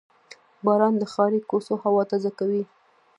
•باران 0.65 0.93
د 0.97 1.03
ښاري 1.13 1.39
کوڅو 1.49 1.73
هوا 1.83 2.03
تازه 2.11 2.31
کوي. 2.39 2.63